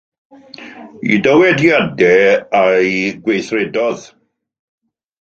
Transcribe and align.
Eu 1.11 1.19
dywediadau 1.25 2.25
a'u 2.63 2.99
gweithredoedd. 3.29 4.03